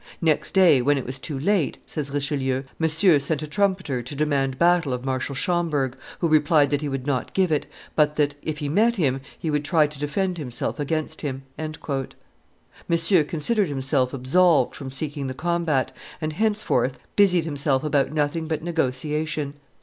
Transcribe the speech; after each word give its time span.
"Next 0.19 0.55
day, 0.55 0.81
when 0.81 0.97
it 0.97 1.05
was 1.05 1.19
too 1.19 1.37
late," 1.37 1.77
says 1.85 2.09
Richelieu, 2.09 2.63
"Monsieur 2.79 3.19
sent 3.19 3.43
a 3.43 3.47
trumpeter 3.47 4.01
to 4.01 4.15
demand 4.15 4.57
battle 4.57 4.93
of 4.93 5.05
Marshal 5.05 5.35
Schomberg, 5.35 5.95
who 6.17 6.27
replied 6.27 6.71
that 6.71 6.81
he 6.81 6.89
would 6.89 7.05
not 7.05 7.35
give 7.35 7.51
it, 7.51 7.67
but 7.95 8.15
that, 8.15 8.33
if 8.41 8.57
he 8.57 8.67
met 8.67 8.95
him, 8.95 9.21
he 9.37 9.51
would 9.51 9.63
try 9.63 9.85
to 9.85 9.99
defend 9.99 10.39
himself 10.39 10.79
against 10.79 11.21
him." 11.21 11.43
Monsieur 12.87 13.23
considered 13.23 13.67
himself 13.67 14.11
absolved 14.11 14.75
from 14.75 14.89
seeking 14.89 15.27
the 15.27 15.35
combat, 15.35 15.95
and 16.19 16.33
henceforth 16.33 16.97
busied 17.15 17.45
himself 17.45 17.83
about 17.83 18.11
nothing 18.11 18.47
but 18.47 18.63
negotiation. 18.63 19.53